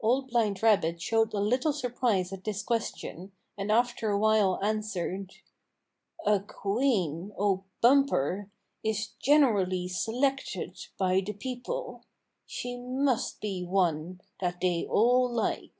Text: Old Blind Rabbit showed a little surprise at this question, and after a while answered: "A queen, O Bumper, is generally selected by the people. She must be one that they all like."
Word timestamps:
Old 0.00 0.30
Blind 0.30 0.62
Rabbit 0.62 1.02
showed 1.02 1.34
a 1.34 1.40
little 1.40 1.72
surprise 1.72 2.32
at 2.32 2.44
this 2.44 2.62
question, 2.62 3.32
and 3.58 3.72
after 3.72 4.08
a 4.10 4.16
while 4.16 4.60
answered: 4.62 5.32
"A 6.24 6.38
queen, 6.38 7.32
O 7.36 7.64
Bumper, 7.80 8.52
is 8.84 9.08
generally 9.20 9.88
selected 9.88 10.78
by 10.96 11.20
the 11.26 11.32
people. 11.32 12.04
She 12.46 12.76
must 12.76 13.40
be 13.40 13.64
one 13.64 14.20
that 14.40 14.60
they 14.60 14.86
all 14.88 15.28
like." 15.28 15.72